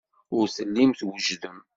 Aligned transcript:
Ur 0.37 0.45
tellim 0.55 0.91
twejdem. 0.99 1.57